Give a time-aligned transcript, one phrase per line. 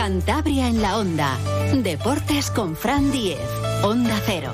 [0.00, 1.36] Cantabria en la Onda.
[1.74, 3.38] Deportes con Fran Diez.
[3.82, 4.50] Onda Cero.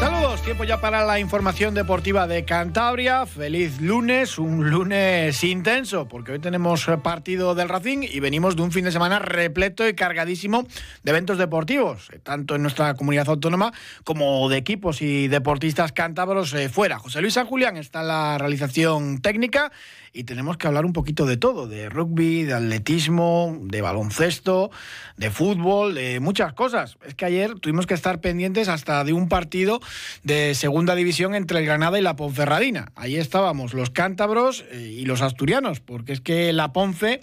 [0.00, 3.26] Saludos, tiempo ya para la información deportiva de Cantabria.
[3.26, 8.72] Feliz lunes, un lunes intenso, porque hoy tenemos partido del Racing y venimos de un
[8.72, 10.66] fin de semana repleto y cargadísimo
[11.02, 16.54] de eventos deportivos, eh, tanto en nuestra comunidad autónoma como de equipos y deportistas cántabros
[16.54, 16.98] eh, fuera.
[16.98, 19.70] José Luis San Julián está en la realización técnica
[20.14, 24.70] y tenemos que hablar un poquito de todo, de rugby, de atletismo, de baloncesto,
[25.16, 26.96] de fútbol, de muchas cosas.
[27.06, 29.80] Es que ayer tuvimos que estar pendientes hasta de un partido
[30.22, 32.92] de segunda división entre el Granada y la Ponferradina.
[32.96, 37.20] Ahí estábamos los cántabros eh, y los asturianos, porque es que la Ponce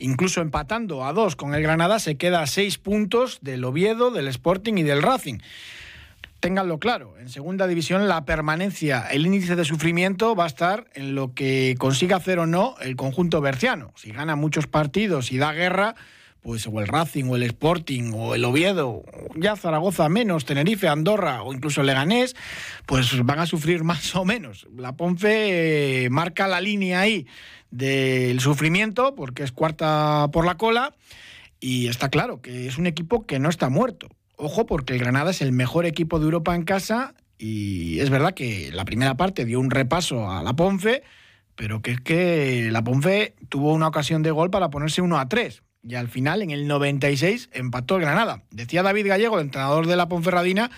[0.00, 4.26] incluso empatando a dos con el Granada, se queda a seis puntos del Oviedo, del
[4.28, 5.38] Sporting y del Racing.
[6.40, 11.14] Ténganlo claro, en segunda división la permanencia, el índice de sufrimiento va a estar en
[11.14, 13.92] lo que consiga hacer o no el conjunto berciano.
[13.94, 15.96] Si gana muchos partidos y da guerra,
[16.42, 19.02] pues o el Racing o el Sporting o el Oviedo,
[19.36, 22.34] ya Zaragoza menos, Tenerife, Andorra o incluso Leganés,
[22.86, 24.66] pues van a sufrir más o menos.
[24.76, 27.26] La Ponce eh, marca la línea ahí
[27.70, 30.94] del sufrimiento porque es cuarta por la cola
[31.60, 34.08] y está claro que es un equipo que no está muerto.
[34.36, 38.32] Ojo porque el Granada es el mejor equipo de Europa en casa y es verdad
[38.32, 41.02] que la primera parte dio un repaso a la Ponce,
[41.54, 45.28] pero que es que la Ponce tuvo una ocasión de gol para ponerse 1 a
[45.28, 48.42] 3 y al final, en el 96, empató el Granada.
[48.50, 50.70] Decía David Gallego, el entrenador de la Ponferradina,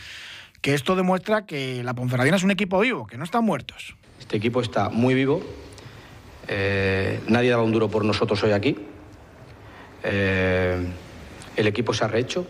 [0.61, 3.97] que esto demuestra que la Ponferradina es un equipo vivo, que no están muertos.
[4.21, 5.43] Este equipo está muy vivo.
[6.49, 8.77] Eh, nadie daba un duro por nosotros hoy aquí.
[10.05, 10.87] Eh,
[11.57, 12.47] el equipo se ha rehecho,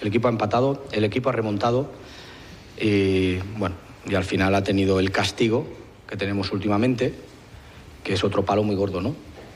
[0.00, 1.92] el equipo ha empatado, el equipo ha remontado
[2.78, 5.68] y bueno, y al final ha tenido el castigo
[6.08, 7.14] que tenemos últimamente,
[8.04, 9.14] que es otro palo muy gordo, ¿no?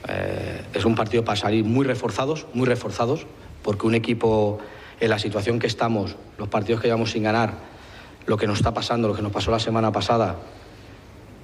[0.09, 3.27] Eh, es un partido para salir muy reforzados, muy reforzados,
[3.63, 4.59] porque un equipo
[5.01, 7.55] en la situación que estamos, los partidos que llevamos sin ganar,
[8.27, 10.37] lo que nos está pasando, lo que nos pasó la semana pasada,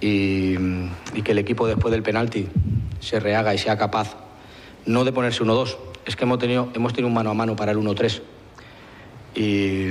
[0.00, 0.56] y,
[1.24, 2.48] que el equipo después del penalti
[3.00, 4.16] se rehaga y sea capaz
[4.84, 7.70] no de ponerse 1-2, es que hemos tenido, hemos tenido un mano a mano para
[7.70, 8.20] el 1-3.
[9.36, 9.86] Y,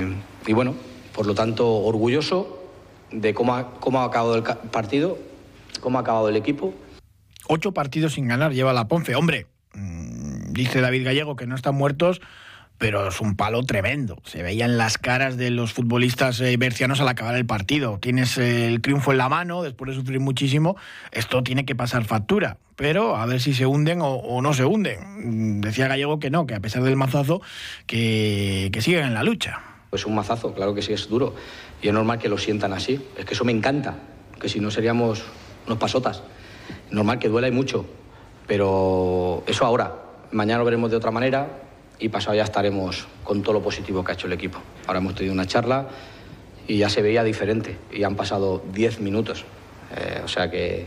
[0.46, 0.74] y, bueno,
[1.14, 2.58] por lo tanto, orgulloso
[3.10, 5.18] de cómo ha, cómo ha acabado el partido,
[5.80, 6.74] cómo ha acabado el equipo
[7.48, 9.14] Ocho partidos sin ganar lleva la Ponce.
[9.14, 12.20] Hombre, mm, dice David Gallego que no están muertos,
[12.78, 14.20] pero es un palo tremendo.
[14.24, 17.98] Se veían las caras de los futbolistas eh, bercianos al acabar el partido.
[18.00, 20.76] Tienes el triunfo en la mano, después de sufrir muchísimo,
[21.12, 22.58] esto tiene que pasar factura.
[22.74, 25.58] Pero a ver si se hunden o, no se hunden.
[25.58, 27.40] Mm, decía Gallego que no, que a pesar del mazazo,
[27.86, 29.60] que, que siguen en la lucha.
[29.90, 31.34] Pues un mazazo, claro que sí, es duro.
[31.82, 33.00] Y es normal que lo sientan así.
[33.16, 33.94] Es que eso me encanta,
[34.40, 35.22] que si no seríamos
[35.66, 36.22] unos pasotas.
[36.92, 37.86] Normal que duela y mucho,
[38.46, 39.96] pero eso ahora.
[40.30, 41.62] Mañana lo veremos de otra manera
[41.98, 44.58] y pasado ya estaremos con todo lo positivo que ha hecho el equipo.
[44.86, 45.88] Ahora hemos tenido una charla
[46.68, 49.44] y ya se veía diferente y han pasado 10 minutos.
[49.96, 50.86] Eh, o sea que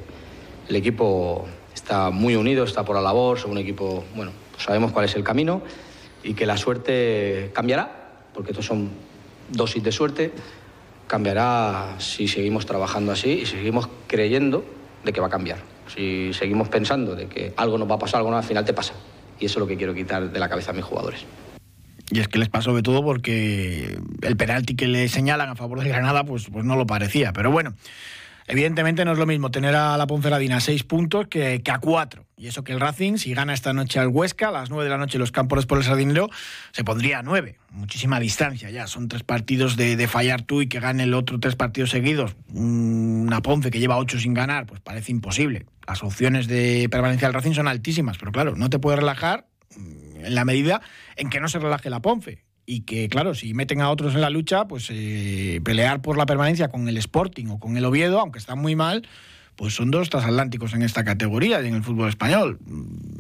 [0.70, 4.92] el equipo está muy unido, está por la labor, son un equipo, bueno, pues sabemos
[4.92, 5.62] cuál es el camino
[6.24, 8.90] y que la suerte cambiará, porque estos son
[9.50, 10.32] dosis de suerte,
[11.08, 14.64] cambiará si seguimos trabajando así y seguimos creyendo
[15.04, 15.75] de que va a cambiar.
[15.95, 18.73] Si seguimos pensando de que algo nos va a pasar, algo no, al final te
[18.73, 18.94] pasa.
[19.39, 21.25] Y eso es lo que quiero quitar de la cabeza a mis jugadores.
[22.11, 25.81] Y es que les pasó de todo porque el penalti que le señalan a favor
[25.81, 27.33] de Granada, pues, pues no lo parecía.
[27.33, 27.73] Pero bueno,
[28.47, 32.28] Evidentemente no es lo mismo tener a la Ponferradina a seis puntos que, a cuatro.
[32.38, 34.91] Y eso que el Racing, si gana esta noche al Huesca, a las nueve de
[34.91, 36.29] la noche los Campos por el Sardinero,
[36.72, 37.57] se pondría a nueve.
[37.72, 38.85] Muchísima distancia ya.
[38.85, 42.35] Son tres partidos de, fallar tú y que gane el otro tres partidos seguidos.
[42.53, 45.66] Una Ponce que lleva ocho sin ganar, pues parece imposible.
[45.88, 50.25] Las opciones de permanencia del Racing son altísimas, pero claro, no te puedes relajar mm,
[50.25, 50.81] en la medida
[51.16, 54.22] en que no se relaje la Ponce y que, claro, si meten a otros en
[54.22, 58.20] la lucha, pues eh, pelear por la permanencia con el Sporting o con el Oviedo,
[58.20, 59.08] aunque están muy mal,
[59.56, 62.59] pues son dos transatlánticos en esta categoría y en el fútbol español.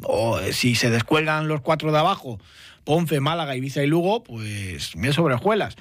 [0.03, 2.39] O eh, si se descuelgan los cuatro de abajo,
[2.83, 5.75] Ponce, Málaga, Ibiza y Lugo, pues me sobrejuelas.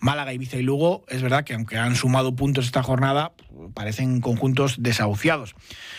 [0.00, 3.32] Málaga, Ibiza y Lugo, es verdad que aunque han sumado puntos esta jornada,
[3.74, 5.54] parecen conjuntos desahuciados.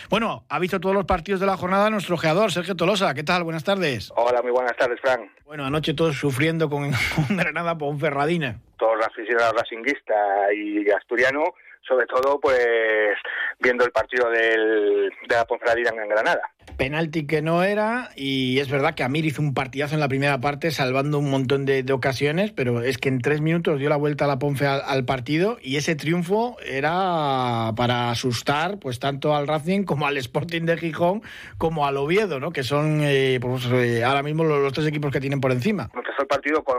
[0.10, 3.14] Bueno, ha visto todos los partidos de la jornada nuestro ojeador, Sergio Tolosa.
[3.14, 3.44] ¿Qué tal?
[3.44, 4.12] Buenas tardes.
[4.16, 5.30] Hola, muy buenas tardes, Frank.
[5.46, 6.92] Bueno, anoche todos sufriendo con,
[7.30, 8.60] Granada por un Ferradina.
[8.78, 10.14] Todos los aficionados racinguista
[10.54, 11.44] y asturiano,
[11.88, 13.16] sobre todo pues
[13.60, 16.42] viendo el partido del, de la Ponferradina en Granada.
[16.76, 20.40] Penalti que no era y es verdad que Amir hizo un partidazo en la primera
[20.40, 24.26] parte salvando un montón de, ocasiones, pero es que en tres minutos dio la vuelta
[24.26, 29.84] a la Ponfe al, partido y ese triunfo era para asustar pues tanto al Racing
[29.84, 31.22] como al Sporting de Gijón
[31.58, 32.52] como al Oviedo, ¿no?
[32.52, 35.90] que son eh, pues, eh, ahora mismo los, tres equipos que tienen por encima.
[35.94, 36.78] Empezó el partido con,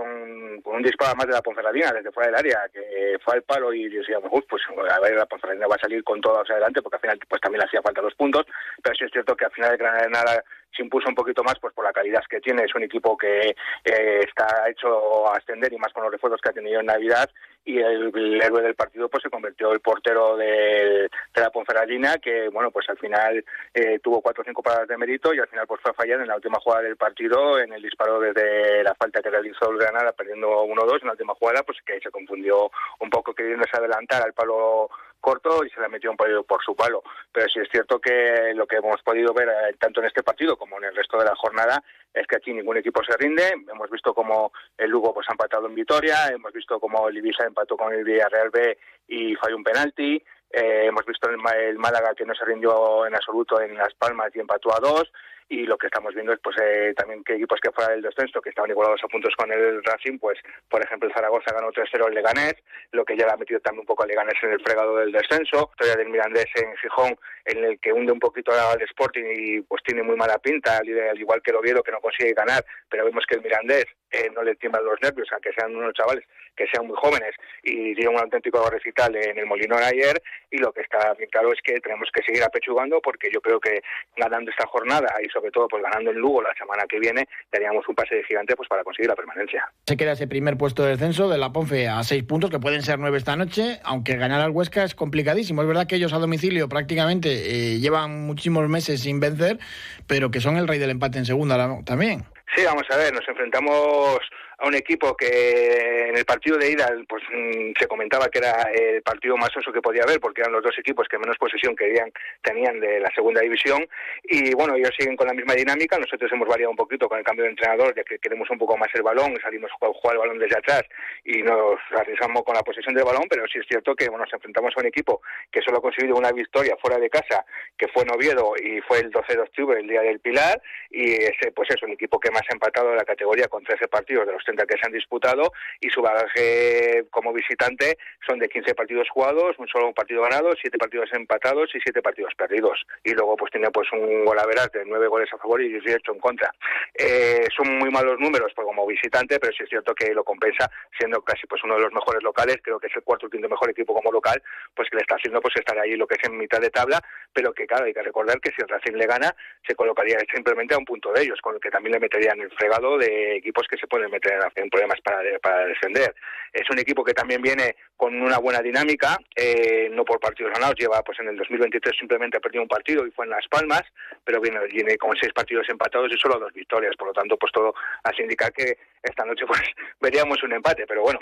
[0.64, 3.88] un disparo más de la Ponferradina desde fuera del área, que fue al palo y
[3.88, 7.18] decíamos, pues a ver, la Ponferradina va a salir con todo adelante porque al final
[7.28, 8.46] pues también le hacía falta los puntos,
[8.82, 10.44] pero sí es cierto que al final Granada
[10.78, 12.64] se impuso un poquito más pues por la calidad que tiene.
[12.64, 13.50] Es un equipo que
[13.84, 17.28] eh, está hecho a ascender y más con los refuerzos que ha tenido en Navidad.
[17.64, 22.70] Y el, héroe del partido pues se convirtió el portero de, la Ponferradina, que bueno
[22.70, 23.44] pues al final
[23.74, 26.20] eh, tuvo cuatro o cinco paradas de mérito y al final pues fue a fallar
[26.20, 29.78] en la última jugada del partido en el disparo desde la falta que realizó el
[29.78, 32.70] Granada perdiendo 1-2 en la última jugada pues que se confundió
[33.00, 34.88] un poco queriéndose adelantar al palo
[35.20, 37.02] corto y se la metió un poco por su palo.
[37.32, 40.56] Pero sí es cierto que lo que hemos podido ver eh, tanto en este partido
[40.56, 41.82] como en el resto de la jornada
[42.12, 43.54] es que aquí ningún equipo se rinde.
[43.70, 47.44] Hemos visto como el Lugo pues ha empatado en Vitoria, hemos visto como el Ibiza
[47.44, 48.78] empató con el Villarreal B
[49.08, 50.22] y falló un penalti.
[50.50, 54.30] Eh, hemos visto el, el, Málaga que no se rindió en absoluto en Las Palmas
[54.34, 55.10] y empató a dos
[55.48, 58.40] y lo que estamos viendo es pues eh, también que equipos que fuera del descenso
[58.40, 62.08] que estaban igualados a puntos con el Racing pues por ejemplo el Zaragoza ganó 3-0
[62.08, 62.54] el Leganés
[62.92, 65.12] lo que ya le ha metido también un poco al Leganés en el fregado del
[65.12, 65.70] descenso.
[65.72, 69.82] Historia del Mirandés en Gijón en el que hunde un poquito al Sporting y pues
[69.82, 73.24] tiene muy mala pinta al igual que el Oviedo que no consigue ganar pero vemos
[73.26, 76.24] que el Mirandés eh, no le tiemblan los nervios aunque sean unos chavales
[76.56, 80.20] que sean muy jóvenes y dieron un auténtico recital en el Molinón ayer
[80.50, 83.60] y lo que está bien claro es que tenemos que seguir apechugando porque yo creo
[83.60, 83.80] que
[84.16, 87.88] ganando esta jornada y sobre todo pues ganando en Lugo la semana que viene teníamos
[87.88, 89.70] un pase de gigante pues para conseguir la permanencia.
[89.86, 92.82] Se queda ese primer puesto de descenso de la Ponfe a seis puntos que pueden
[92.82, 95.62] ser nueve esta noche, aunque ganar al Huesca es complicadísimo.
[95.62, 99.58] Es verdad que ellos a domicilio prácticamente eh, llevan muchísimos meses sin vencer,
[100.06, 102.24] pero que son el rey del empate en segunda también.
[102.54, 104.18] Sí, vamos a ver, nos enfrentamos
[104.58, 108.62] a un equipo que en el partido de ida pues mm, se comentaba que era
[108.74, 111.76] el partido más oso que podía haber porque eran los dos equipos que menos posesión
[111.76, 112.10] querían,
[112.42, 113.86] tenían de la segunda división.
[114.24, 117.24] Y bueno, ellos siguen con la misma dinámica, nosotros hemos variado un poquito con el
[117.24, 120.18] cambio de entrenador ya que queremos un poco más el balón, salimos a jugar el
[120.18, 120.82] balón desde atrás
[121.24, 124.34] y nos arriesgamos con la posesión del balón, pero sí es cierto que bueno, nos
[124.34, 125.22] enfrentamos a un equipo
[125.52, 127.44] que solo ha conseguido una victoria fuera de casa,
[127.76, 130.60] que fue en Oviedo y fue el 12 de octubre, el día del Pilar.
[130.90, 133.88] Y ese pues es un equipo que más ha empatado en la categoría con 13
[133.88, 138.74] partidos de los que se han disputado y su bagaje como visitante son de 15
[138.74, 142.84] partidos jugados, un solo partido ganado, 7 partidos empatados y 7 partidos perdidos.
[143.04, 145.68] Y luego pues tiene pues un gol a veras de 9 goles a favor y
[145.68, 146.52] 18 en contra.
[146.94, 150.70] Eh, son muy malos números pues, como visitante, pero sí es cierto que lo compensa
[150.96, 153.48] siendo casi pues uno de los mejores locales, creo que es el cuarto o quinto
[153.48, 154.42] mejor equipo como local,
[154.74, 157.00] pues que le está haciendo pues estar ahí lo que es en mitad de tabla,
[157.32, 159.34] pero que claro, hay que recordar que si el Racing le gana,
[159.66, 162.50] se colocaría simplemente a un punto de ellos, con el que también le meterían el
[162.52, 166.14] fregado de equipos que se pueden meter en problemas para, para defender.
[166.52, 170.76] Es un equipo que también viene con una buena dinámica, eh, no por partidos ganados,
[170.78, 173.82] lleva pues en el 2023 simplemente ha perdido un partido y fue en Las Palmas,
[174.24, 177.52] pero viene, viene con seis partidos empatados y solo dos victorias, por lo tanto pues
[177.52, 177.74] todo
[178.04, 179.62] hace indicar que esta noche pues
[180.00, 181.18] veríamos un empate, pero bueno,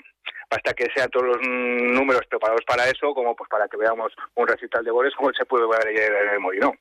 [0.50, 4.46] basta que sean todos los números preparados para eso, como pues para que veamos un
[4.46, 6.78] recital de goles como se puede ver ayer en el Molinón.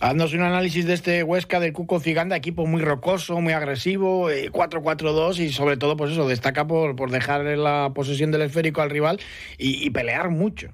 [0.00, 5.40] Haznos un análisis de este Huesca del Cuco Ciganda, equipo muy rocoso, muy agresivo, 4-4-2
[5.40, 8.90] eh, y sobre todo, pues eso, destaca por, por dejar la posesión del esférico al
[8.90, 9.18] rival
[9.58, 10.72] y pelear mucho.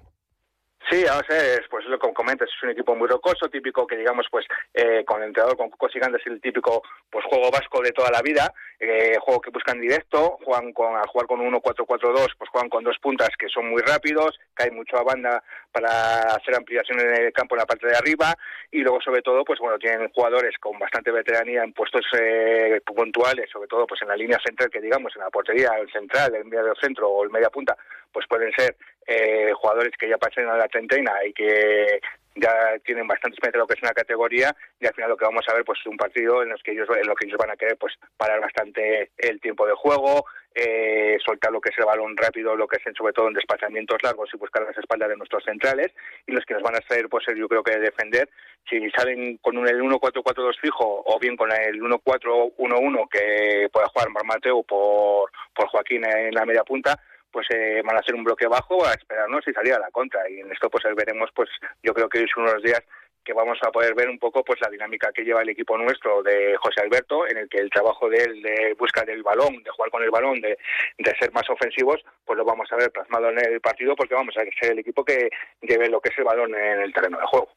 [0.91, 4.27] Sí, a veces, pues lo que comentas, es un equipo muy rocoso, típico que digamos,
[4.31, 8.11] pues eh, con el entrenador, con Cuco es el típico pues juego vasco de toda
[8.11, 12.69] la vida, eh, juego que buscan directo, juegan con, al jugar con 1-4-4-2, pues juegan
[12.69, 17.25] con dos puntas que son muy rápidos, cae mucho a banda para hacer ampliación en
[17.27, 18.35] el campo en la parte de arriba,
[18.71, 23.49] y luego sobre todo, pues bueno, tienen jugadores con bastante veteranía en puestos eh, puntuales,
[23.51, 26.45] sobre todo pues en la línea central, que digamos, en la portería, el central, el
[26.45, 27.77] medio centro o el media punta,
[28.15, 32.01] pues pueden ser eh, jugadores que ya pasen a la treintena y que
[32.37, 35.45] ya tienen bastante experiencia lo que es una categoría y al final lo que vamos
[35.49, 37.51] a ver pues es un partido en los que ellos en lo que ellos van
[37.51, 41.85] a querer pues parar bastante el tiempo de juego eh, soltar lo que es el
[41.85, 45.17] balón rápido lo que es sobre todo en desplazamientos largos y buscar las espaldas de
[45.17, 45.93] nuestros centrales
[46.27, 48.29] y los que nos van a hacer pues yo creo que defender
[48.69, 54.09] si salen con un, el 1-4-4-2 fijo o bien con el 1-4-1-1 que pueda jugar
[54.25, 56.99] Mateo por, por Joaquín en la media punta
[57.35, 60.31] pues eh, van a hacer un bloque bajo a esperarnos y salir a la contra.
[60.31, 61.51] Y en esto pues veremos, pues
[61.83, 62.81] yo creo que es unos días
[63.25, 66.23] que vamos a poder ver un poco pues la dinámica que lleva el equipo nuestro
[66.23, 69.71] de José Alberto, en el que el trabajo de él de buscar el balón, de
[69.71, 70.57] jugar con el balón, de,
[70.99, 74.37] de ser más ofensivos, pues lo vamos a ver plasmado en el partido porque vamos
[74.37, 75.29] a ser el equipo que
[75.63, 77.49] lleve lo que es el balón en el terreno de juego.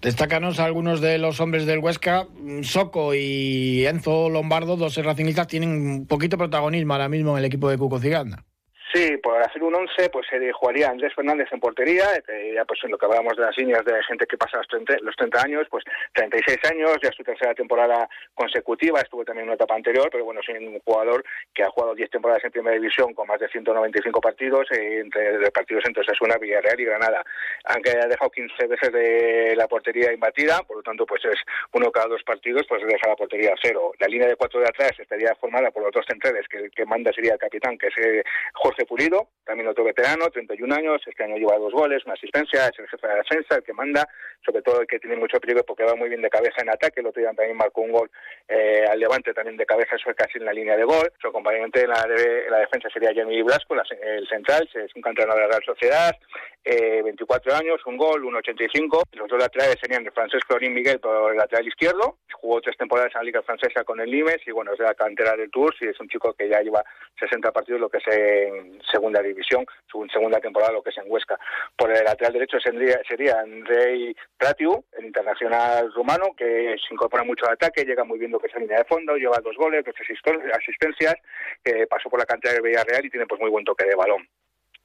[0.00, 2.26] Destácanos algunos de los hombres del Huesca.
[2.62, 7.68] Soco y Enzo Lombardo, dos racingistas, tienen un poquito protagonismo ahora mismo en el equipo
[7.68, 8.46] de Cuco Ciganda.
[8.92, 12.80] Sí, por hacer un 11, pues se jugaría Andrés Fernández en portería, que ya pues
[12.82, 15.42] en lo que hablábamos de las líneas de gente que pasa los 30, los 30
[15.42, 20.08] años, pues 36 años, ya su tercera temporada consecutiva, estuvo también en una etapa anterior,
[20.10, 23.38] pero bueno, es un jugador que ha jugado 10 temporadas en primera división con más
[23.38, 27.22] de 195 partidos, eh, entre partidos entre Sasuna, Villarreal y Granada,
[27.66, 31.38] aunque ha dejado 15 veces de la portería imbatida, por lo tanto pues es
[31.74, 33.92] uno cada dos partidos, pues deja la portería a cero.
[34.00, 37.34] La línea de cuatro de atrás estaría formada por los dos centrales, que manda sería
[37.34, 41.58] el capitán, que es eh, Jorge Pulido, también otro veterano, 31 años, este año lleva
[41.58, 44.08] dos goles, una asistencia, es el jefe de la defensa, el que manda,
[44.44, 47.00] sobre todo el que tiene mucho peligro porque va muy bien de cabeza en ataque,
[47.00, 48.10] el otro día también marcó un gol
[48.48, 51.28] eh, al Levante también de cabeza, eso es casi en la línea de gol, su
[51.28, 52.06] acompañante en la,
[52.50, 56.16] la defensa sería Jeremy Blasco, el central, es un canterano de la Real Sociedad,
[56.64, 61.38] eh, 24 años, un gol, 1.85, los dos laterales serían el francés Miguel por el
[61.38, 64.78] lateral izquierdo, jugó tres temporadas en la Liga Francesa con el Nimes y bueno, es
[64.78, 66.84] de la cantera del Tours y es un chico que ya lleva
[67.18, 71.04] 60 partidos, lo que es en segunda división, su segunda temporada, lo que es en
[71.06, 71.38] Huesca.
[71.76, 77.46] Por el lateral derecho sería, sería Andrei Pratiu, el internacional rumano, que se incorpora mucho
[77.46, 79.84] al ataque, llega muy bien lo que es la línea de fondo, lleva dos goles,
[79.84, 79.94] dos
[80.54, 81.14] asistencias,
[81.64, 84.28] que pasó por la cantera de Villarreal y tiene pues muy buen toque de balón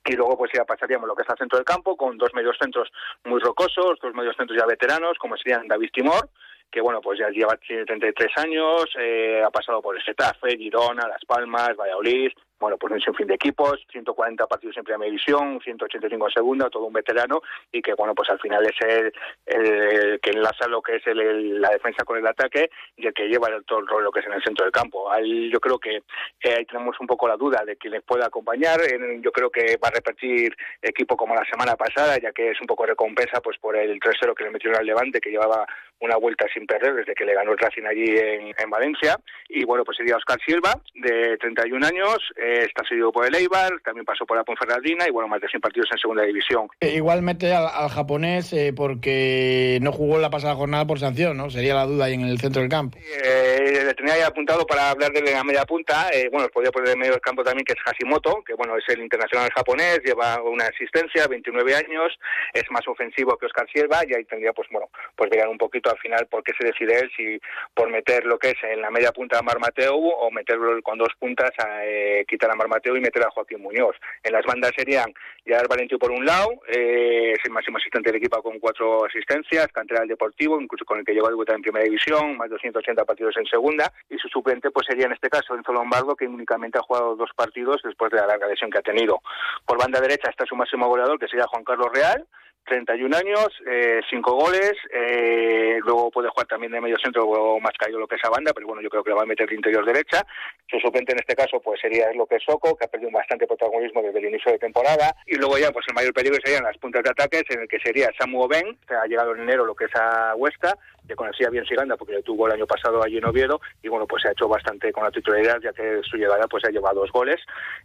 [0.08, 2.56] y luego pues ya pasaríamos lo que está al centro del campo con dos medios
[2.62, 2.92] centros
[3.24, 6.30] muy rocosos, dos medios centros ya veteranos como serían David Timor
[6.72, 11.24] que bueno, pues ya lleva 33 años, eh, ha pasado por el Getafe, Girona, Las
[11.26, 16.34] Palmas, Valladolid, bueno, pues un fin de equipos, 140 partidos en primera división, 185 en
[16.34, 20.82] segunda, todo un veterano y que, bueno, pues al final es el, que enlaza lo
[20.82, 24.04] que es el, la defensa con el ataque y el que lleva todo el rol
[24.04, 25.10] lo que es en el centro del campo.
[25.52, 28.80] Yo creo que eh, ahí tenemos un poco la duda de quién les puede acompañar.
[29.20, 32.68] yo creo que va a repetir equipo como la semana pasada, ya que es un
[32.68, 35.66] poco recompensa pues por el 3-0 que le metieron al Levante, que llevaba
[36.00, 39.18] una vuelta sin perder desde que le ganó el Racing allí en, en Valencia.
[39.50, 44.06] Y bueno, pues sería Oscar Silva, de 31 años, está seguido por el Eibar, también
[44.06, 46.68] pasó por la Ponferradina y bueno, más de 100 partidos en segunda división.
[46.80, 51.50] Eh, igual mete al, japonés eh, porque no jugó la pasada jornada por sanción, ¿no?
[51.50, 52.98] Sería la duda ahí en el centro del campo.
[52.98, 57.00] Eh, le tenía ya apuntado para hablar de la media punta, bueno, podría poner en
[57.00, 60.66] medio del campo también que es Hashimoto, que bueno, es el internacional japonés, lleva una
[60.66, 62.14] asistencia, 29 años,
[62.54, 65.85] es más ofensivo que Oscar Silva y ahí tendría pues bueno, pues vean un poquito
[65.90, 67.40] al final por qué se decide él, si
[67.74, 70.98] por meter lo que es en la media punta a Mar Mateo o meterlo con
[70.98, 71.82] dos puntas a
[72.28, 73.96] quitar a Mar Mateo y meter a Joaquín Muñoz.
[74.24, 75.14] En las bandas serían
[75.46, 79.68] Gerard Valentín por un lado, eh, es el máximo asistente del equipo con cuatro asistencias,
[79.68, 82.56] cantera del Deportivo, incluso con el que llegó a debutar en Primera División, más de
[82.56, 86.28] 280 partidos en Segunda, y su suplente pues sería en este caso Enzo Lombardo, que
[86.28, 89.22] únicamente ha jugado dos partidos después de la larga lesión que ha tenido.
[89.66, 92.26] Por banda derecha está su máximo goleador, que sería Juan Carlos Real,
[92.66, 95.55] 31 años, eh, 5 goles, eh,
[95.86, 98.68] luego puede jugar también de medio centro o más caído lo que es banda, pero
[98.68, 100.26] bueno, yo creo que lo va a meter de interior derecha.
[100.68, 104.02] Su suplente en este caso pues sería lo es Soco, que ha perdido bastante protagonismo
[104.02, 105.16] desde el inicio de temporada.
[105.26, 107.80] Y luego ya pues el mayor peligro serían las puntas de ataques, en el que
[107.80, 110.76] sería Samu Ben, que ha llegado en enero lo que es a Huesca,
[111.08, 114.08] que conocía bien Siganda porque le tuvo el año pasado allí en Oviedo, y bueno,
[114.08, 117.02] pues se ha hecho bastante con la titularidad, ya que su llegada pues ha llevado
[117.02, 117.38] dos goles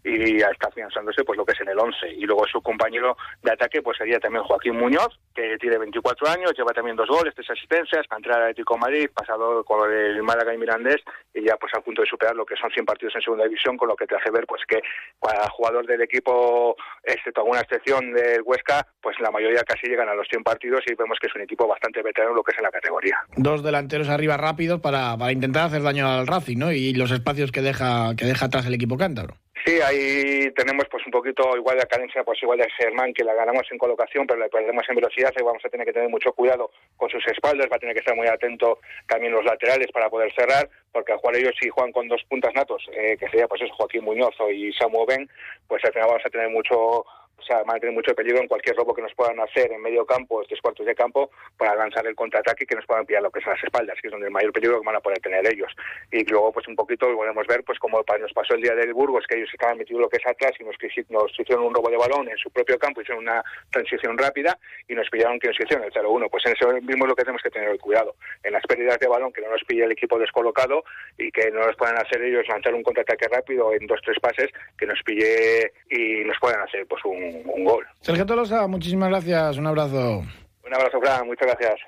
[0.05, 2.09] y ya está afianzándose pues lo que es en el 11.
[2.17, 6.53] Y luego su compañero de ataque pues sería también Joaquín Muñoz, que tiene 24 años,
[6.57, 10.59] lleva también dos goles, tres asistencias, para al Atlético Madrid, pasado con el Málaga y
[10.59, 11.03] Mirandés,
[11.35, 13.77] y ya pues a punto de superar lo que son 100 partidos en segunda división,
[13.77, 14.81] con lo que te hace ver pues que
[15.21, 20.15] cada jugador del equipo, excepto alguna excepción del Huesca, pues la mayoría casi llegan a
[20.15, 22.65] los 100 partidos y vemos que es un equipo bastante veterano lo que es en
[22.65, 23.17] la categoría.
[23.37, 26.73] Dos delanteros arriba rápidos para, para intentar hacer daño al Racing, ¿no?
[26.73, 29.37] Y los espacios que deja que deja atrás el equipo cántabro.
[29.65, 33.35] Sí, ahí tenemos pues un poquito igual de cadencia, pues igual de Germán, que la
[33.35, 36.33] ganamos en colocación, pero la perdemos en velocidad y vamos a tener que tener mucho
[36.33, 40.09] cuidado con sus espaldas, va a tener que estar muy atento también los laterales para
[40.09, 43.49] poder cerrar, porque al jugar ellos si juegan con dos puntas natos, eh, que sería
[43.49, 45.29] pues eso, Joaquín Muñoz y Samu Ben,
[45.69, 47.05] pues al final vamos a tener mucho
[47.41, 49.81] o sea, van a tener mucho peligro en cualquier robo que nos puedan hacer en
[49.81, 53.23] medio campo, tres cuartos de campo, para lanzar el contraataque y que nos puedan pillar
[53.23, 55.19] lo que son las espaldas, que es donde el mayor peligro que van a poder
[55.21, 55.73] tener ellos.
[56.13, 59.25] Y luego, pues un poquito podemos ver, pues como nos pasó el día del Burgos,
[59.27, 60.77] que ellos estaban metidos lo que es atrás y nos,
[61.09, 64.95] nos hicieron un robo de balón en su propio campo, hicieron una transición rápida y
[64.95, 66.31] nos pillaron que nos hicieron el 0-1.
[66.31, 68.15] Pues en eso mismo es lo que tenemos que tener el cuidado.
[68.43, 70.85] En las pérdidas de balón, que no nos pille el equipo descolocado
[71.19, 74.51] y que no nos puedan hacer ellos lanzar un contraataque rápido en dos, tres pases,
[74.79, 77.85] que nos pille y nos puedan hacer pues un un, gol.
[78.01, 80.19] Sergio Tolosa, muchísimas gracias, un abrazo.
[80.65, 81.81] Un abrazo, Fran, muchas gracias.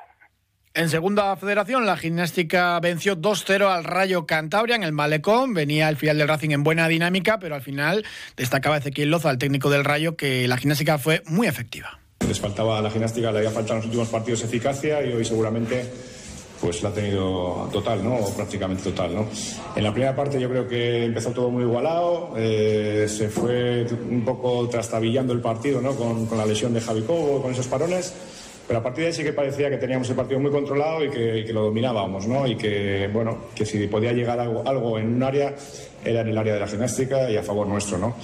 [0.75, 5.53] En segunda federación, la gimnástica venció 2-0 al Rayo Cantabria en el Malecón.
[5.53, 8.07] Venía el final del Racing en buena dinámica, pero al final
[8.37, 12.01] destacaba Ezequiel Loza, el técnico del Rayo, que la gimnástica fue muy efectiva.
[12.27, 15.85] Les faltaba la gimnástica, le había faltado en los últimos partidos eficacia y hoy seguramente
[16.62, 18.14] pues la ha tenido total, ¿no?
[18.14, 19.26] O prácticamente total, ¿no?
[19.75, 24.25] En la primera parte yo creo que empezó todo muy igualado, eh, se fue un
[24.25, 25.97] poco trastabillando el partido, ¿no?
[25.97, 28.14] Con, la lesión de Javi Cobo, con esos parones.
[28.69, 31.11] Pero a partir de ahí sí que parecía que teníamos el partido muy controlado y
[31.11, 32.47] que, que lo dominábamos, ¿no?
[32.47, 35.52] Y que, bueno, que si podía llegar algo, algo, en un área,
[36.04, 38.14] era en el área de la gimnástica y a favor nuestro, ¿no?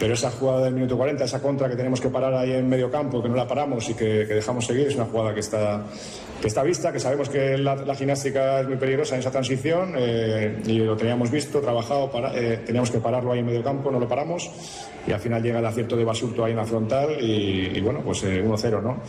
[0.00, 2.90] Pero esa jugada del minuto 40, esa contra que tenemos que parar ahí en medio
[2.90, 5.84] campo, que no la paramos y que, que dejamos seguir, es una jugada que está,
[6.44, 9.94] que está vista, que sabemos que la, la gimnástica es muy peligrosa en esa transición
[9.96, 13.90] eh, y lo teníamos visto, trabajado, para, eh, teníamos que pararlo ahí en medio campo,
[13.90, 14.50] no lo paramos
[15.06, 18.24] y al final llega el acierto de Basurto ahí en la frontal y, bueno, pues
[18.24, 19.00] eh, 1-0, ¿no?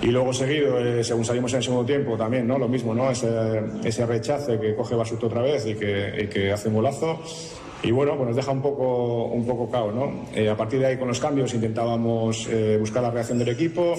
[0.00, 2.58] Y luego seguido, eh, según salimos en el segundo tiempo, también, ¿no?
[2.58, 3.10] Lo mismo, ¿no?
[3.10, 7.20] Ese, rechace que coge Basurto otra vez y que, hace un golazo.
[7.82, 10.24] Y bueno, pues nos deja un poco, un poco cao, ¿no?
[10.34, 13.94] Eh, a partir de ahí, con los cambios, intentábamos eh, buscar la reacción del equipo.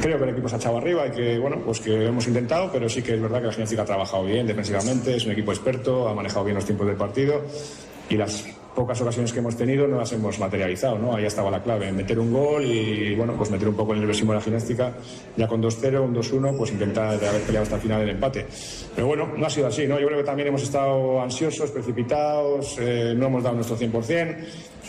[0.00, 2.70] Creo que el equipo se ha echado arriba y que, bueno, pues que hemos intentado,
[2.72, 5.52] pero sí que es verdad que la gimnástica ha trabajado bien defensivamente, es un equipo
[5.52, 7.42] experto, ha manejado bien los tiempos del partido
[8.08, 11.14] y las pocas ocasiones que hemos tenido no las hemos materializado, ¿no?
[11.14, 14.32] Ahí estaba la clave, meter un gol y, bueno, pues meter un poco el nerviosismo
[14.32, 14.92] de la gimnástica,
[15.36, 18.46] ya con 2-0, un 2-1, pues intentar haber peleado hasta el final el empate.
[18.94, 19.98] Pero bueno, no ha sido así, ¿no?
[20.00, 24.36] Yo creo que también hemos estado ansiosos, precipitados, eh, no hemos dado nuestro 100%,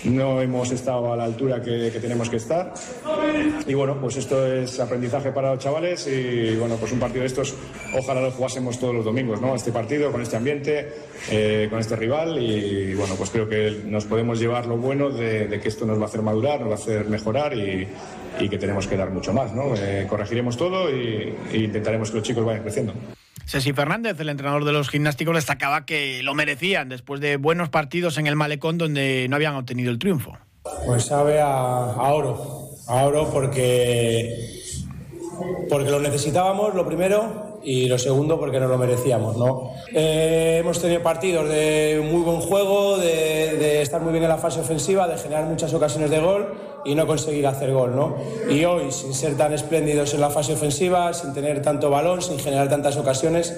[0.05, 2.73] no hemos estado a la altura que, tenemos que estar.
[3.67, 7.27] Y bueno, pues esto es aprendizaje para los chavales y bueno, pues un partido de
[7.27, 7.55] estos,
[7.97, 9.55] ojalá lo jugásemos todos los domingos, ¿no?
[9.55, 10.93] Este partido, con este ambiente,
[11.29, 15.59] eh, con este rival y bueno, pues creo que nos podemos llevar lo bueno de,
[15.61, 17.87] que esto nos va a hacer madurar, nos va a hacer mejorar y,
[18.39, 19.73] y que tenemos que dar mucho más, ¿no?
[19.75, 22.93] Eh, corregiremos todo y, y intentaremos que los chicos vayan creciendo.
[23.51, 28.17] Ceci Fernández, el entrenador de los gimnásticos, destacaba que lo merecían después de buenos partidos
[28.17, 30.37] en el Malecón donde no habían obtenido el triunfo.
[30.85, 34.63] Pues sabe a, oro, a oro porque,
[35.69, 39.35] porque lo necesitábamos, lo primero, y lo segundo porque nos lo merecíamos.
[39.35, 39.71] ¿no?
[39.93, 44.61] Eh, hemos tenido partidos de muy buen juego, de, estar muy bien en la fase
[44.61, 46.53] ofensiva, de generar muchas ocasiones de gol
[46.85, 47.95] y no conseguir hacer gol.
[47.95, 48.15] ¿no?
[48.49, 52.39] Y hoy, sin ser tan espléndidos en la fase ofensiva, sin tener tanto balón, sin
[52.39, 53.57] generar tantas ocasiones,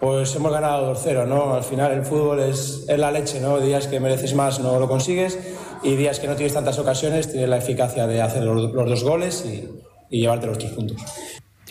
[0.00, 1.26] pues hemos ganado 2-0.
[1.26, 1.54] ¿no?
[1.54, 3.58] Al final el fútbol es, es la leche, ¿no?
[3.60, 5.38] días que mereces más no lo consigues
[5.82, 9.04] y días que no tienes tantas ocasiones tienes la eficacia de hacer los, los dos
[9.04, 9.68] goles y,
[10.10, 10.96] y llevarte los tres puntos.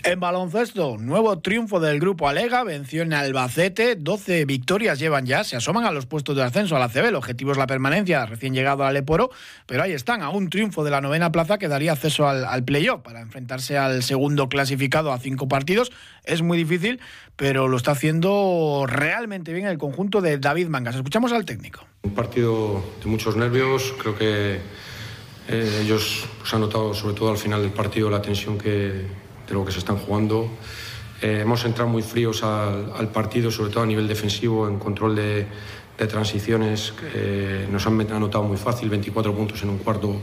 [0.05, 5.55] En baloncesto, nuevo triunfo del grupo Alega, venció en Albacete, 12 victorias llevan ya, se
[5.55, 8.53] asoman a los puestos de ascenso a la CB, el objetivo es la permanencia, recién
[8.53, 9.29] llegado al Leporo,
[9.65, 12.65] pero ahí están, a un triunfo de la novena plaza que daría acceso al, al
[12.65, 15.89] playoff para enfrentarse al segundo clasificado a cinco partidos.
[16.25, 16.99] Es muy difícil,
[17.37, 20.95] pero lo está haciendo realmente bien el conjunto de David Mangas.
[20.95, 21.85] Escuchamos al técnico.
[22.01, 24.59] Un partido de muchos nervios, creo que
[25.47, 29.22] eh, ellos pues, han notado sobre todo al final del partido la tensión que
[29.53, 30.47] lo que se están jugando.
[31.21, 35.47] Eh, hemos entrado muy fríos al, partido, sobre todo a nivel defensivo, en control de,
[36.07, 36.93] transiciones.
[37.13, 40.17] Eh, nos han anotado muy fácil, 24 puntos en un cuarto.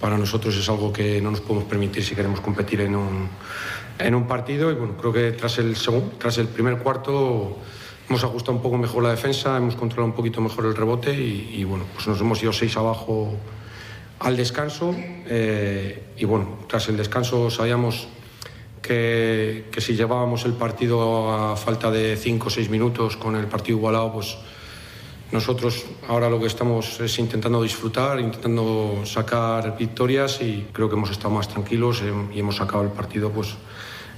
[0.00, 4.70] Para nosotros es algo que no nos podemos permitir si queremos competir en un, partido.
[4.70, 7.58] Y bueno, creo que tras el, primer cuarto
[8.08, 11.50] hemos ajustado un poco mejor la defensa, hemos controlado un poquito mejor el rebote y,
[11.52, 13.36] y bueno, pues nos hemos ido seis abajo
[14.20, 14.94] al descanso.
[14.96, 18.08] Eh, y bueno, tras el descanso sabíamos
[18.88, 23.46] que, que, si llevábamos el partido a falta de 5 o 6 minutos con el
[23.46, 24.38] partido igualado, pues
[25.30, 31.10] nosotros ahora lo que estamos es intentando disfrutar, intentando sacar victorias y creo que hemos
[31.10, 32.02] estado más tranquilos
[32.34, 33.54] y hemos sacado el partido pues,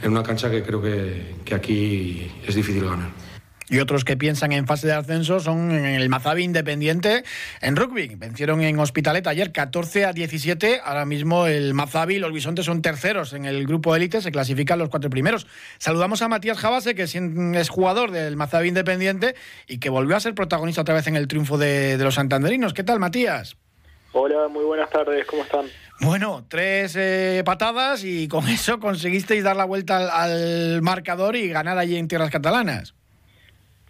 [0.03, 3.30] en una cancha que creo que, que aquí es difícil ganar.
[3.71, 7.23] Y otros que piensan en fase de ascenso son en el Mazabi Independiente
[7.61, 8.17] en rugby.
[8.17, 10.81] Vencieron en Hospitalet ayer 14 a 17.
[10.85, 14.23] Ahora mismo el Mazabi y los Bisontes son terceros en el grupo élite.
[14.23, 15.47] Se clasifican los cuatro primeros.
[15.79, 19.37] Saludamos a Matías Jabase, que es jugador del Mazabi Independiente
[19.69, 22.75] y que volvió a ser protagonista otra vez en el triunfo de, de los santanderinos.
[22.75, 23.57] ¿Qué tal, Matías?
[24.11, 25.25] Hola, muy buenas tardes.
[25.27, 25.67] ¿Cómo están?
[26.01, 31.49] Bueno, tres eh, patadas y con eso conseguisteis dar la vuelta al, al marcador y
[31.49, 32.95] ganar allí en tierras catalanas.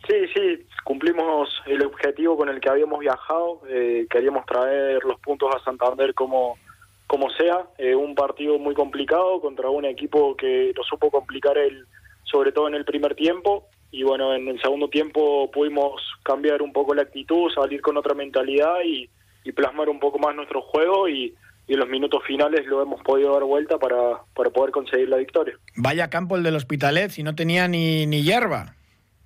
[0.08, 3.60] Sí, sí, cumplimos el objetivo con el que habíamos viajado.
[3.68, 6.56] Eh, queríamos traer los puntos a Santander como,
[7.06, 7.66] como sea.
[7.78, 11.86] Eh, un partido muy complicado contra un equipo que lo supo complicar el,
[12.24, 13.66] sobre todo en el primer tiempo.
[13.92, 18.14] Y bueno, en el segundo tiempo pudimos cambiar un poco la actitud, salir con otra
[18.14, 19.10] mentalidad y,
[19.44, 21.08] y plasmar un poco más nuestro juego.
[21.08, 21.34] Y,
[21.70, 25.18] y en los minutos finales lo hemos podido dar vuelta para, para poder conseguir la
[25.18, 25.54] victoria.
[25.76, 28.74] Vaya campo el del Hospitalet, si no tenía ni, ni hierba.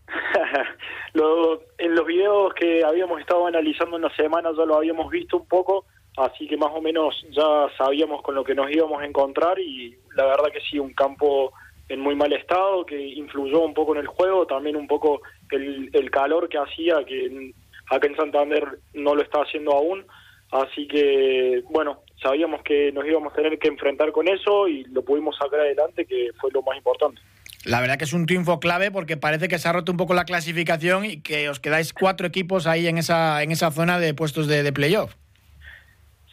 [1.15, 5.39] lo, en los videos que habíamos estado analizando en la semana ya lo habíamos visto
[5.39, 5.85] un poco.
[6.17, 9.97] así que más o menos ya sabíamos con lo que nos íbamos a encontrar y
[10.17, 11.53] la verdad que sí, un campo
[11.89, 15.91] en muy mal estado que influyó un poco en el juego, también un poco el,
[15.93, 17.53] el calor que hacía, que
[17.91, 20.07] acá en Santander no lo está haciendo aún,
[20.51, 25.03] así que bueno, sabíamos que nos íbamos a tener que enfrentar con eso y lo
[25.03, 27.21] pudimos sacar adelante, que fue lo más importante.
[27.65, 30.13] La verdad que es un triunfo clave porque parece que se ha roto un poco
[30.15, 34.13] la clasificación y que os quedáis cuatro equipos ahí en esa, en esa zona de
[34.13, 35.15] puestos de, playoff.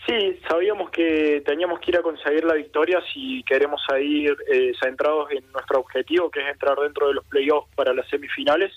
[0.05, 5.31] Sí, sabíamos que teníamos que ir a conseguir la victoria si queremos ir eh, centrados
[5.31, 8.73] en nuestro objetivo, que es entrar dentro de los playoffs para las semifinales.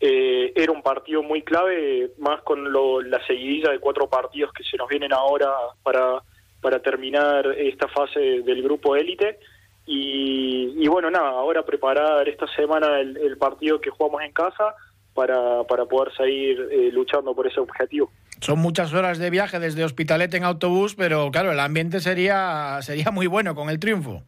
[0.00, 4.64] Eh, era un partido muy clave, más con lo, la seguidilla de cuatro partidos que
[4.64, 5.50] se nos vienen ahora
[5.82, 6.22] para,
[6.60, 9.38] para terminar esta fase del grupo élite.
[9.90, 14.74] Y, bueno, nada, ahora preparar esta semana el, partido que jugamos en casa
[15.14, 18.10] para, para poder seguir eh, luchando por ese objetivo.
[18.40, 23.10] Son muchas horas de viaje desde Hospitalet en autobús, pero claro, el ambiente sería, sería
[23.10, 24.22] muy bueno con el triunfo.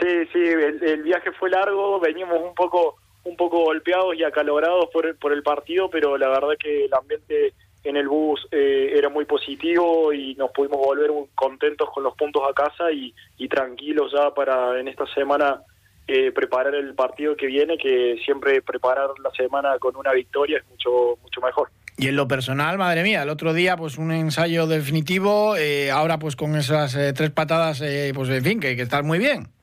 [0.00, 5.04] Sí, sí, el, viaje fue largo, veníamos un poco un poco golpeados y acalorados por
[5.04, 7.54] el, por el partido, pero la verdad que el ambiente
[7.88, 12.42] en el bus eh, era muy positivo y nos pudimos volver contentos con los puntos
[12.48, 13.14] a casa y,
[13.48, 15.62] tranquilos ya para en esta semana
[16.08, 20.66] eh, preparar el partido que viene, que siempre preparar la semana con una victoria es
[20.68, 21.70] mucho, mucho mejor.
[21.96, 26.18] Y en lo personal, madre mía, el otro día pues un ensayo definitivo, eh, ahora
[26.18, 27.82] pues con esas tres patadas,
[28.14, 29.55] pues en fin, que, que estás muy bien.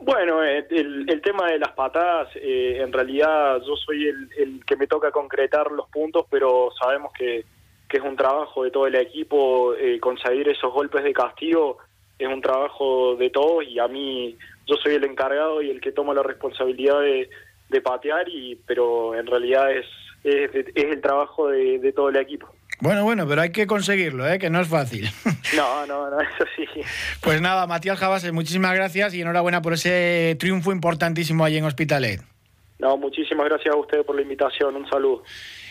[0.00, 4.86] Bueno, eh, el, tema de las patadas, eh, en realidad yo soy el, que me
[4.86, 7.44] toca concretar los puntos, pero sabemos que,
[7.90, 11.78] es un trabajo de todo el equipo, eh, conseguir esos golpes de castigo
[12.18, 15.92] es un trabajo de todos y a mí yo soy el encargado y el que
[15.92, 19.86] toma la responsabilidad de, patear, y pero en realidad es,
[20.24, 22.52] es, el trabajo de todo el equipo.
[22.80, 24.38] Bueno, bueno, pero hay que conseguirlo, ¿eh?
[24.38, 25.10] que no es fácil.
[25.56, 26.66] No, no, no, eso sí.
[27.22, 32.20] Pues nada, Matías Jabase, muchísimas gracias y enhorabuena por ese triunfo importantísimo allí en Hospitalet.
[32.78, 35.24] No, muchísimas gracias a usted por la invitación, un saludo.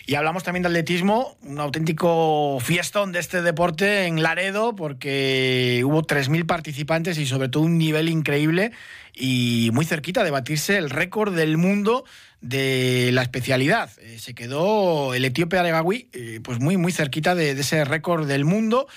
[0.07, 6.01] Y hablamos también de atletismo, un auténtico fiestón de este deporte en Laredo, porque hubo
[6.01, 8.71] 3.000 participantes y sobre todo un nivel increíble
[9.17, 12.05] y muy cerquita de batirse el récord del mundo
[12.41, 13.89] de la especialidad.
[13.99, 18.27] Eh, se quedó el etíope Aregawi eh, pues muy, muy cerquita de, de ese récord
[18.27, 18.87] del mundo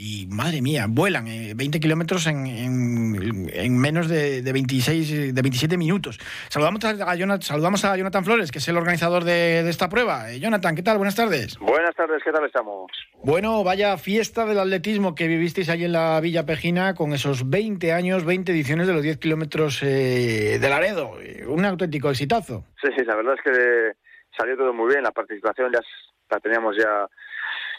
[0.00, 5.76] y madre mía, vuelan 20 eh, kilómetros en, en, menos de, de, 26, de 27
[5.76, 6.20] minutos.
[6.48, 10.30] Saludamos a, Jonathan, saludamos a Jonathan Flores, que es el organizador de, esta prueba.
[10.30, 10.98] Eh, Jonathan, ¿qué tal?
[10.98, 11.58] Buenas tardes.
[11.58, 12.92] Buenas tardes, ¿qué tal estamos?
[13.24, 17.92] Bueno, vaya fiesta del atletismo que vivisteis allí en la Villa Pejina con esos 20
[17.92, 21.12] años, 20 ediciones de los 10 kilómetros eh, de Laredo.
[21.46, 22.64] Un auténtico exitazo.
[22.80, 23.92] Sí, sí, la verdad es que
[24.36, 25.02] salió todo muy bien.
[25.02, 25.80] La participación ya
[26.30, 27.06] la teníamos ya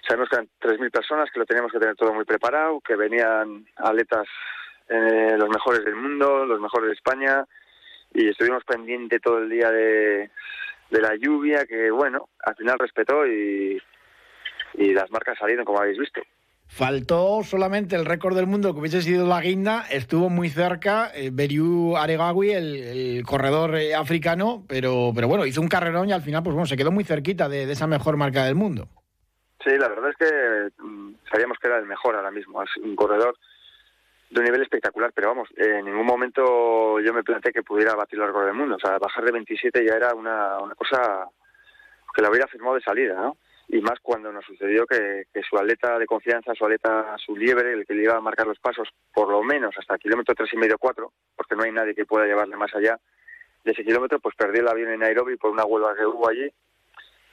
[0.07, 3.65] Sabemos que eran 3.000 personas, que lo teníamos que tener todo muy preparado, que venían
[3.75, 4.27] atletas
[4.87, 7.45] eh, los mejores del mundo, los mejores de España,
[8.13, 10.31] y estuvimos pendiente todo el día de,
[10.89, 13.79] la lluvia, que bueno, al final respetó y,
[14.75, 16.21] y las marcas salieron como habéis visto.
[16.71, 21.31] Faltó solamente el récord del mundo que hubiese sido la guinda, estuvo muy cerca eh,
[21.33, 26.43] Beriu Aregawi, el, corredor eh, africano, pero, pero bueno, hizo un carrerón y al final
[26.43, 28.87] pues bueno, se quedó muy cerquita de esa mejor marca del mundo.
[29.63, 32.63] Sí, la verdad es que mm, sabíamos que era el mejor ahora mismo.
[32.63, 33.35] Es un corredor
[34.29, 38.19] de un nivel espectacular, pero vamos, en ningún momento yo me planteé que pudiera batir
[38.19, 38.75] el récord del mundo.
[38.75, 41.27] O sea, bajar de 27 ya era una, una cosa
[42.13, 43.37] que la hubiera firmado de salida, ¿no?
[43.69, 47.73] Y más cuando nos sucedió que, que su atleta de confianza, su atleta, su liebre,
[47.73, 50.57] el que le iba a marcar los pasos, por lo menos hasta kilómetro tres y
[50.57, 52.99] medio, cuatro, porque no hay nadie que pueda llevarle más allá
[53.63, 56.51] de ese kilómetro, pues perdió el avión en Nairobi por una huelga que hubo allí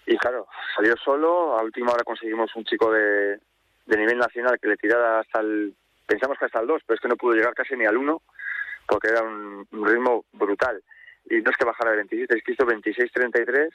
[0.06, 3.40] y claro, salió solo, a última hora conseguimos un chico de,
[3.86, 5.74] de nivel nacional que le tirara hasta el,
[6.06, 8.22] pensamos que hasta el 2, pero es que no pudo llegar casi ni al 1,
[8.86, 10.80] porque era un, ritmo brutal.
[11.28, 13.70] Y no es que bajara de 27, es que hizo 26-33,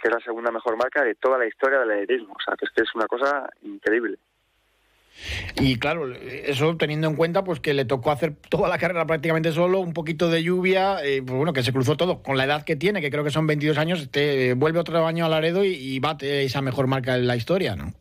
[0.00, 2.34] que es la segunda mejor marca de toda la historia del atletismo.
[2.34, 4.18] O sea, que es que es una cosa increíble.
[5.56, 9.50] Y claro, eso teniendo en cuenta pues que le tocó hacer toda la carrera prácticamente
[9.50, 12.22] solo, un poquito de lluvia, eh, pues bueno, que se cruzó todo.
[12.22, 15.24] Con la edad que tiene, que creo que son 22 años, te vuelve otro año
[15.24, 17.92] a Laredo y, y bate esa mejor marca en la historia, ¿no?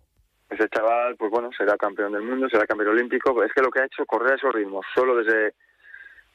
[0.50, 3.44] Ese chaval, pues bueno, será campeón del mundo, será campeón olímpico.
[3.44, 5.54] Es que lo que ha hecho correr a esos ritmos, solo desde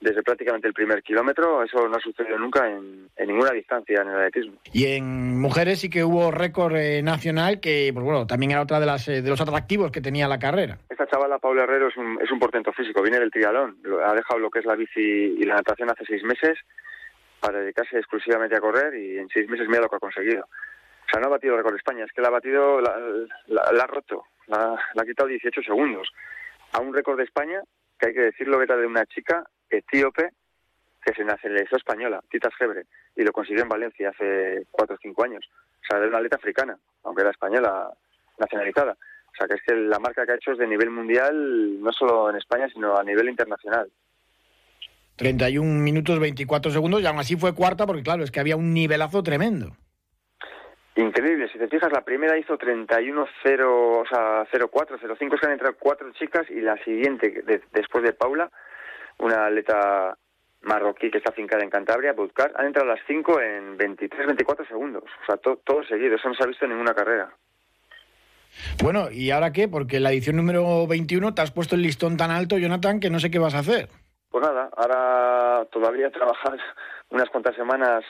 [0.03, 1.63] desde prácticamente el primer kilómetro.
[1.63, 4.59] Eso no ha sucedido nunca en, ninguna distancia en el atletismo.
[4.73, 8.81] Y en mujeres sí que hubo récord eh, nacional, que pues bueno, también era otra
[8.81, 10.79] de, las, eh, de los atractivos que tenía la carrera.
[10.91, 13.79] Esta chavala, Paula Herrero, es un, es un portento físico, viene del triatlón.
[14.05, 16.59] Ha dejado lo que es la bici y la natación hace seis meses
[17.41, 20.45] para dedicarse exclusivamente a correr y en seis meses mira lo que ha conseguido.
[20.45, 22.93] O sea, no ha batido el récord de España, es que la ha batido, la,
[23.63, 24.25] ha roto.
[24.47, 26.09] la, ha quitado 18 segundos.
[26.73, 27.61] A un récord de España,
[27.99, 29.45] que hay que decirlo, era de una chica
[29.79, 30.31] etíope
[31.05, 32.85] que se nacionalizó española, Titas Gebre,
[33.17, 35.49] y lo consiguió en Valencia hace 4 o 5 años.
[35.83, 37.91] O sea, era una atleta africana, aunque era española
[38.39, 38.93] nacionalizada.
[38.93, 41.93] O sea, que es que la marca que ha hecho es de nivel mundial, no
[41.93, 43.91] solo en España, sino a nivel internacional.
[45.17, 48.73] 31 minutos 24 segundos y aún así fue cuarta porque claro, es que había un
[48.73, 49.77] nivelazo tremendo.
[50.95, 53.25] Increíble, si te fijas, la primera hizo 31-0,
[53.65, 58.51] o sea, 0-4, 0-5, se han entrado cuatro chicas y la siguiente, después de Paula,
[59.23, 60.17] una atleta
[60.61, 65.05] marroquí que está fincada en Cantabria, Budkar, han entrado las cinco en 23-24 segundos.
[65.05, 67.35] O sea, todo seguido, eso no se ha visto en ninguna carrera.
[68.83, 69.69] Bueno, ¿y ahora qué?
[69.69, 73.19] Porque la edición número 21 te has puesto el listón tan alto, Jonathan, que no
[73.19, 73.89] sé qué vas a hacer.
[74.31, 76.59] Pues nada, ahora todavía trabajar
[77.11, 78.05] unas cuantas semanas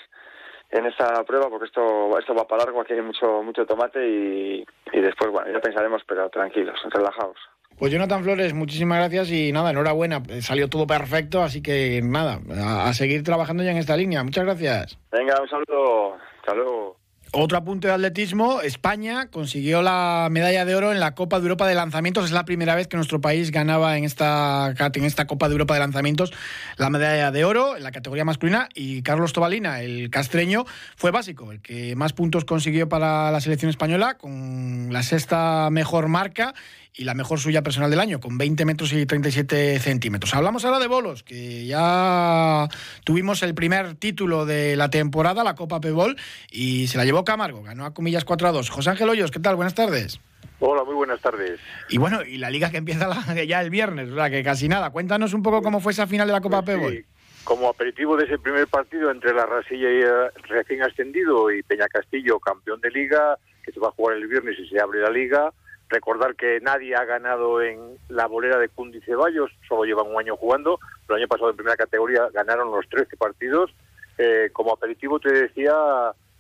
[0.71, 4.65] en esta prueba porque esto esto va para largo, aquí hay mucho mucho tomate y,
[4.93, 7.37] después, bueno, ya pensaremos, pero tranquilos, relajados.
[7.79, 12.41] Pues Jonathan Flores, muchísimas gracias y nada, enhorabuena, salió todo perfecto, así que nada,
[12.87, 14.23] a, seguir trabajando ya en esta línea.
[14.23, 14.99] Muchas gracias.
[15.11, 17.03] Venga, un saludo, hasta luego.
[17.35, 21.67] Otro apunte de atletismo, España consiguió la medalla de oro en la Copa de Europa
[21.67, 22.27] de Lanzamientos.
[22.27, 25.73] Es la primera vez que nuestro país ganaba en esta, en esta Copa de Europa
[25.73, 26.31] de Lanzamientos
[26.77, 31.51] la medalla de oro en la categoría masculina y Carlos Tobalina, el castreño, fue básico,
[31.53, 36.53] el que más puntos consiguió para la selección española con la sexta mejor marca
[36.95, 40.35] y la mejor suya personal del año, con 20 metros y 37 centímetros.
[40.35, 42.69] Hablamos ahora de bolos, que ya
[43.05, 46.17] tuvimos el primer título de la temporada, la Copa Pebol,
[46.51, 48.71] y se la llevó Camargo, ganó a comillas 4 a 2.
[48.71, 49.57] José Ángel Hoyos, ¿qué tal?
[49.57, 50.21] Buenas tardes.
[50.61, 51.59] Hola, muy buenas tardes.
[51.89, 53.09] Y bueno, y la liga que empieza
[53.47, 54.91] ya el viernes, o sea, que casi nada.
[54.91, 57.05] Cuéntanos un poco cómo fue esa final de la Copa pues Pebol.
[57.45, 61.89] Como aperitivo de ese primer partido entre la Rasilla y el recién ascendido y Peña
[61.89, 65.11] Castillo, campeón de liga, que se va a jugar el viernes y se abre la
[65.11, 65.53] liga,
[65.93, 70.39] Recordar que nadie ha ganado en la bolera de Cundi Ceballos, solo llevan un año
[70.39, 73.71] jugando, el año pasado en primera categoría ganaron los 13 partidos.
[74.17, 75.75] Eh, como aperitivo te decía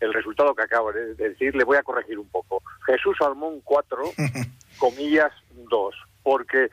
[0.00, 2.62] el resultado que acabo de decir, le voy a corregir un poco.
[2.86, 3.98] Jesús Salmón 4,
[4.78, 5.32] comillas
[5.68, 6.70] 2, porque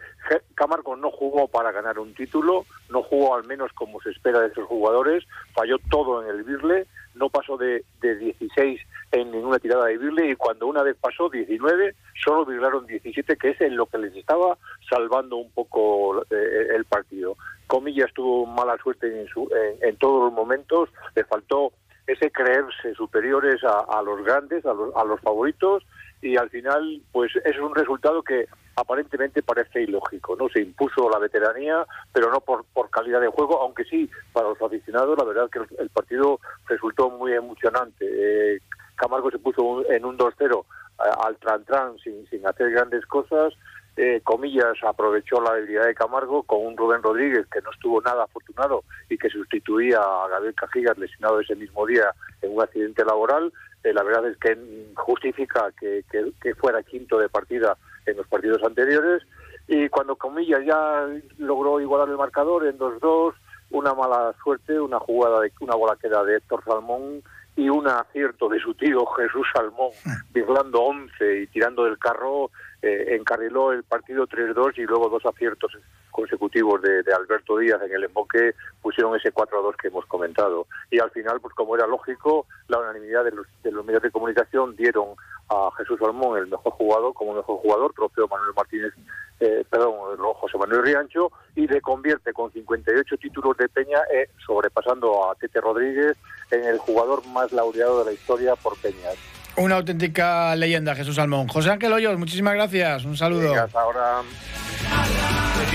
[0.56, 4.48] Camargo no jugó para ganar un título, no jugó al menos como se espera de
[4.48, 8.80] esos jugadores, falló todo en el Birle, no pasó de, de 16
[9.12, 13.50] en ninguna tirada de Birle y cuando una vez pasó 19, solo virlaron 17, que
[13.50, 14.58] es en lo que les estaba
[14.90, 17.36] salvando un poco eh, el partido.
[17.68, 19.50] Comillas tuvo mala suerte en, su,
[19.82, 21.72] en, todos los momentos, le faltó
[22.08, 25.84] ese creerse superiores a, los grandes, a los, a los favoritos,
[26.22, 28.48] y al final, pues es un resultado que
[28.80, 30.50] aparentemente parece ilógico, ¿no?
[30.50, 34.62] Se impuso la veteranía, pero no por, por calidad de juego, aunque sí, para los
[34.62, 38.06] aficionados, la verdad que el, partido resultó muy emocionante.
[38.08, 38.60] Eh,
[38.96, 40.66] Camargo se puso en un 2-0
[40.98, 43.54] al tran-tran sin, sin hacer grandes cosas.
[44.02, 48.24] Eh, comillas, aprovechó la debilidad de Camargo con un Rubén Rodríguez que no estuvo nada
[48.24, 53.52] afortunado y que sustituía a Gabriel Cajigas lesionado ese mismo día en un accidente laboral.
[53.84, 54.58] Eh, la verdad es que
[54.96, 57.78] justifica que, que, fuera quinto de partida
[58.10, 59.24] en los partidos anteriores.
[59.68, 63.34] Y cuando Comillas ya logró igualar el marcador en 2-2,
[63.72, 67.22] una mala suerte, una jugada de una bola queda de Héctor Salmón
[67.56, 69.92] y un acierto de su tío Jesús Salmón,
[70.34, 75.78] virlando 11 y tirando del carro, eh, encarriló el partido 3-2 y luego dos aciertos
[76.20, 80.68] consecutivos de, Alberto Díaz en el emboque pusieron ese 4-2 que hemos comentado.
[80.92, 84.12] Y al final, pues como era lógico, la unanimidad de los, de los medios de
[84.12, 85.16] comunicación dieron
[85.50, 88.94] a Jesús Salmón el mejor jugador como mejor jugador, trofeo Manuel Martínez,
[89.40, 89.94] eh, perdón,
[90.36, 95.62] José Manuel Riancho, y le convierte con 58 títulos de Peña, eh, sobrepasando a Tete
[95.62, 96.18] Rodríguez
[96.52, 99.16] en el jugador más laureado de la historia por Peñas.
[99.58, 101.48] Una auténtica leyenda, Jesús Salmón.
[101.48, 103.06] José Ángel Hoyos, muchísimas gracias.
[103.06, 103.54] Un saludo.
[103.74, 104.22] ahora.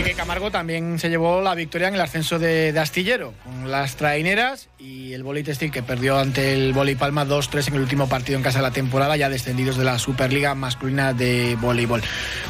[0.03, 4.69] Que Camargo también se llevó la victoria en el ascenso de, Astillero, con las traineras
[4.79, 8.37] y el Boli Textil que perdió ante el Boli Palma 2-3 en el último partido
[8.37, 12.03] en casa de la temporada, ya descendidos de la Superliga masculina de voleibol.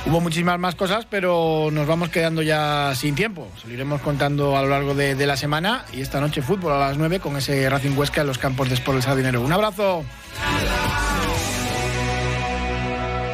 [0.06, 3.48] Hubo muchísimas más cosas, pero nos vamos quedando ya sin tiempo.
[3.60, 6.78] Se lo iremos contando a lo largo de, la semana y esta noche fútbol a
[6.78, 9.40] las 9 con ese Racing Huesca en los campos de Sport El Sardinero.
[9.42, 10.04] Un abrazo.